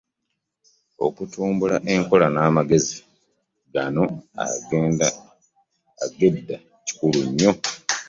Okutumbula 1.05 1.77
enkola 1.93 2.27
n’amagezi 2.31 2.97
gano 3.73 4.03
ag’edda 6.03 6.57
kikulu 6.85 7.19
nnyo. 7.27 7.51